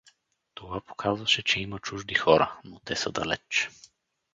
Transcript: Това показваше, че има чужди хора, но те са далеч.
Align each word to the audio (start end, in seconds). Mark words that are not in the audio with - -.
Това 0.53 0.81
показваше, 0.81 1.43
че 1.43 1.59
има 1.61 1.79
чужди 1.79 2.13
хора, 2.15 2.59
но 2.63 2.79
те 2.79 2.95
са 2.95 3.11
далеч. 3.11 3.69